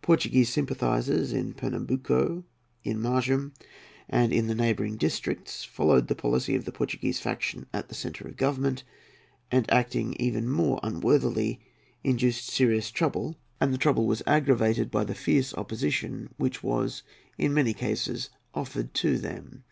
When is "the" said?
4.46-4.54, 6.06-6.14, 6.64-6.72, 7.90-7.94, 13.74-13.76, 15.04-15.14